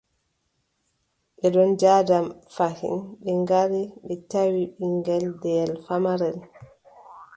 Ɓe 1.37 1.47
ɗon 1.53 1.69
njaada 1.73 2.17
fayin, 2.55 2.97
ɓe 3.21 3.31
ngari, 3.41 3.81
ɓe 4.05 4.13
tawi, 4.31 4.61
ɓiŋngel 4.77 5.25
deyel 5.41 5.71
famarel. 5.85 6.37